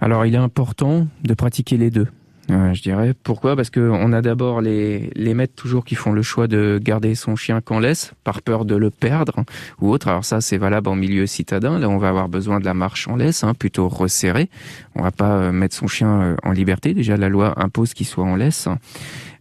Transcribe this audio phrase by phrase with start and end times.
[0.00, 2.08] Alors il est important de pratiquer les deux.
[2.50, 3.14] Je dirais.
[3.22, 3.56] Pourquoi?
[3.56, 7.14] Parce que on a d'abord les, les maîtres toujours qui font le choix de garder
[7.14, 9.44] son chien qu'en laisse, par peur de le perdre
[9.80, 10.08] ou autre.
[10.08, 11.78] Alors ça, c'est valable en milieu citadin.
[11.78, 14.48] Là, on va avoir besoin de la marche en laisse, hein, plutôt resserrée.
[14.94, 16.94] On va pas euh, mettre son chien euh, en liberté.
[16.94, 18.68] Déjà, la loi impose qu'il soit en laisse.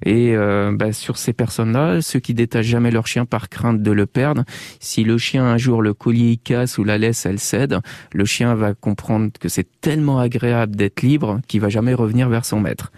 [0.06, 3.92] Et euh, bah, sur ces personnes-là, ceux qui détachent jamais leur chien par crainte de
[3.92, 4.44] le perdre,
[4.80, 7.80] si le chien un jour le collier casse ou la laisse elle cède,
[8.14, 12.46] le chien va comprendre que c'est tellement agréable d'être libre qu'il va jamais revenir vers
[12.46, 12.92] son maître.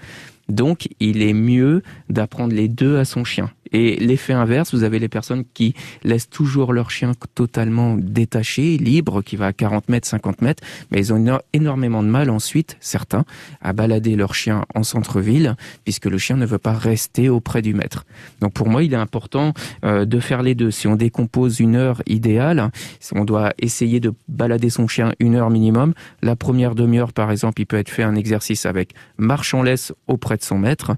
[0.50, 3.52] Donc, il est mieux d'apprendre les deux à son chien.
[3.72, 9.22] Et l'effet inverse, vous avez les personnes qui laissent toujours leur chien totalement détaché, libre,
[9.22, 13.26] qui va à 40 mètres, 50 mètres, mais ils ont énormément de mal ensuite, certains,
[13.62, 17.74] à balader leur chien en centre-ville, puisque le chien ne veut pas rester auprès du
[17.74, 18.06] maître.
[18.42, 19.54] Donc pour moi, il est important
[19.86, 20.72] euh, de faire les deux.
[20.72, 22.72] Si on décompose une heure idéale,
[23.14, 25.94] on doit essayer de balader son chien une heure minimum.
[26.22, 29.94] La première demi-heure, par exemple, il peut être fait un exercice avec marche en laisse
[30.08, 30.92] auprès de son maître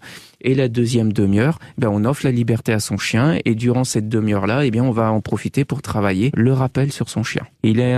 [0.44, 4.10] et la deuxième demi-heure, ben on offre la liberté à son chien et durant cette
[4.10, 7.44] demi-heure-là, eh bien on va en profiter pour travailler le rappel sur son chien.
[7.64, 7.96] Il est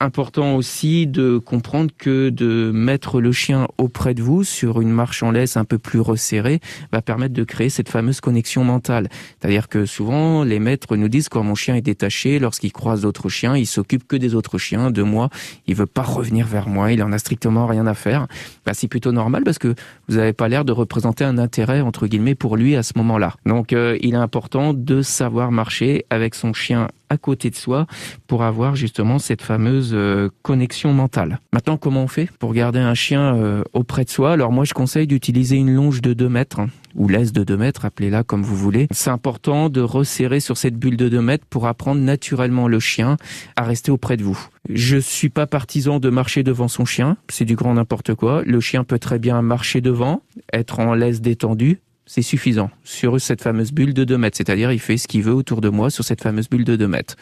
[0.00, 5.22] important aussi de comprendre que de mettre le chien auprès de vous sur une marche
[5.22, 6.60] en laisse un peu plus resserrée
[6.92, 9.08] va permettre de créer cette fameuse connexion mentale.
[9.40, 13.28] C'est-à-dire que souvent les maîtres nous disent quand mon chien est détaché, lorsqu'il croise d'autres
[13.28, 15.30] chiens, il s'occupe que des autres chiens, de moi,
[15.66, 18.26] il veut pas revenir vers moi, il en a strictement rien à faire.
[18.64, 19.74] Ben, c'est plutôt normal parce que
[20.08, 23.34] vous n'avez pas l'air de représenter un intérêt entre guillemets pour lui à ce moment-là.
[23.46, 27.86] Donc euh, il est important de savoir marcher avec son chien à côté de soi
[28.26, 31.40] pour avoir justement cette fameuse euh, connexion mentale.
[31.52, 34.32] Maintenant, comment on fait pour garder un chien euh, auprès de soi?
[34.32, 37.56] Alors moi, je conseille d'utiliser une longe de 2 mètres hein, ou laisse de 2
[37.56, 38.88] mètres, appelez-la comme vous voulez.
[38.90, 43.16] C'est important de resserrer sur cette bulle de 2 mètres pour apprendre naturellement le chien
[43.54, 44.38] à rester auprès de vous.
[44.68, 48.42] Je suis pas partisan de marcher devant son chien, c'est du grand n'importe quoi.
[48.44, 53.42] Le chien peut très bien marcher devant, être en laisse détendue, c'est suffisant sur cette
[53.42, 54.36] fameuse bulle de 2 mètres.
[54.36, 56.88] C'est-à-dire, il fait ce qu'il veut autour de moi sur cette fameuse bulle de 2
[56.88, 57.16] mètres.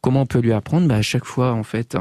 [0.00, 0.86] Comment on peut lui apprendre?
[0.86, 1.96] Bah, À chaque fois, en fait,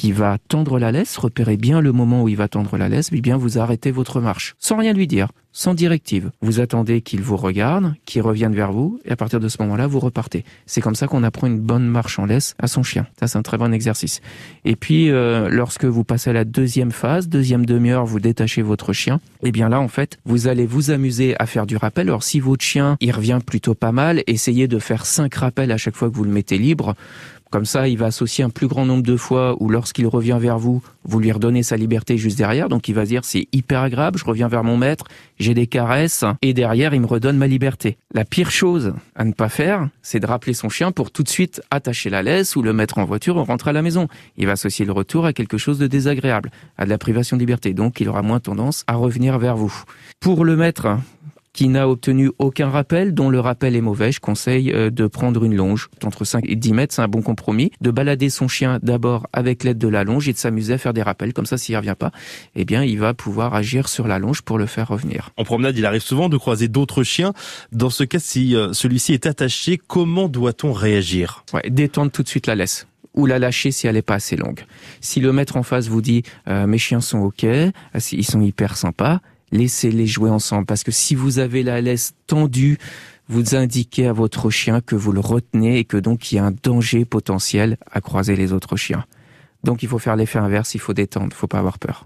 [0.00, 3.10] qui va tendre la laisse, repérez bien le moment où il va tendre la laisse,
[3.12, 6.30] eh bien vous arrêtez votre marche, sans rien lui dire, sans directive.
[6.40, 9.86] Vous attendez qu'il vous regarde, qu'il revienne vers vous, et à partir de ce moment-là,
[9.86, 10.46] vous repartez.
[10.64, 13.06] C'est comme ça qu'on apprend une bonne marche en laisse à son chien.
[13.18, 14.22] Ça, c'est un très bon exercice.
[14.64, 18.94] Et puis, euh, lorsque vous passez à la deuxième phase, deuxième demi-heure, vous détachez votre
[18.94, 22.08] chien, eh bien là, en fait, vous allez vous amuser à faire du rappel.
[22.08, 25.76] Alors, si votre chien, il revient plutôt pas mal, essayez de faire cinq rappels à
[25.76, 26.94] chaque fois que vous le mettez libre
[27.50, 30.58] comme ça, il va associer un plus grand nombre de fois où lorsqu'il revient vers
[30.58, 32.68] vous, vous lui redonnez sa liberté juste derrière.
[32.68, 35.06] Donc il va dire c'est hyper agréable, je reviens vers mon maître,
[35.38, 37.96] j'ai des caresses et derrière il me redonne ma liberté.
[38.14, 41.28] La pire chose à ne pas faire, c'est de rappeler son chien pour tout de
[41.28, 44.06] suite attacher la laisse ou le mettre en voiture ou rentrer à la maison.
[44.36, 47.40] Il va associer le retour à quelque chose de désagréable, à de la privation de
[47.40, 47.74] liberté.
[47.74, 49.82] Donc il aura moins tendance à revenir vers vous.
[50.20, 50.98] Pour le maître,
[51.52, 55.44] qui n'a obtenu aucun rappel, dont le rappel est mauvais, je conseille euh, de prendre
[55.44, 58.78] une longe entre 5 et 10 mètres, c'est un bon compromis, de balader son chien
[58.82, 61.58] d'abord avec l'aide de la longe et de s'amuser à faire des rappels, comme ça
[61.58, 62.12] s'il revient pas,
[62.54, 65.30] eh bien il va pouvoir agir sur la longe pour le faire revenir.
[65.36, 67.32] En promenade, il arrive souvent de croiser d'autres chiens.
[67.72, 71.44] Dans ce cas, si euh, celui-ci est attaché, comment doit-on réagir?
[71.52, 74.36] Ouais, Détendre tout de suite la laisse ou la lâcher si elle n'est pas assez
[74.36, 74.64] longue.
[75.00, 77.44] Si le maître en face vous dit euh, mes chiens sont ok,
[78.12, 79.20] ils sont hyper sympas,
[79.52, 80.66] laissez-les jouer ensemble.
[80.66, 82.78] Parce que si vous avez la laisse tendue,
[83.28, 86.44] vous indiquez à votre chien que vous le retenez et que donc il y a
[86.44, 89.04] un danger potentiel à croiser les autres chiens.
[89.62, 91.98] Donc il faut faire l'effet inverse, il faut détendre, il faut pas avoir peur.